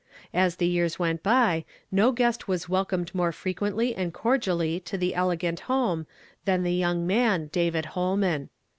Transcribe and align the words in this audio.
As 0.33 0.55
the 0.55 0.65
yeai 0.67 0.85
s 0.85 0.97
went 0.97 1.21
by, 1.21 1.63
no 1.91 2.11
guest 2.11 2.47
was 2.47 2.67
welcomed 2.67 3.13
more 3.13 3.31
frequently 3.31 3.93
and 3.93 4.11
cordially 4.11 4.79
to 4.79 4.97
the 4.97 5.13
elegant 5.13 5.59
home 5.69 6.07
than 6.45 6.63
the 6.63 6.73
young 6.73 7.05
man, 7.05 7.51
David 7.51 7.85
Ilolman. 7.93 8.49